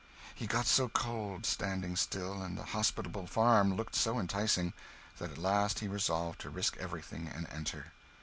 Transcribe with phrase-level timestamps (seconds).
[0.33, 4.73] He got so cold, standing still, and the hospitable barn looked so enticing,
[5.19, 7.91] that at last he resolved to risk everything and enter.